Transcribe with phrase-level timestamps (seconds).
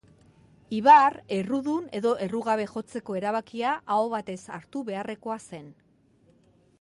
[0.75, 5.69] Ibar errudun edo errugabe jotzeko erabakia aho batez hartu beharrekoa zen.